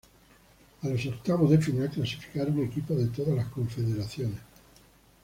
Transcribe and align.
A 0.81 0.87
los 0.89 1.05
octavos 1.05 1.51
de 1.51 1.59
final 1.59 1.87
clasificaron 1.91 2.57
equipos 2.63 2.97
de 2.97 3.09
todas 3.09 3.35
las 3.35 3.49
confederaciones. 3.49 4.39